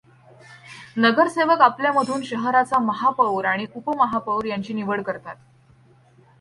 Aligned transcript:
नगरसेवक 0.97 1.61
आपल्यामधून 1.61 2.23
शहराचा 2.23 2.79
महापौर 2.79 3.45
आणि 3.45 3.65
उपमहापौर 3.75 4.45
यांची 4.45 4.73
निवड 4.73 5.01
करतात. 5.01 5.35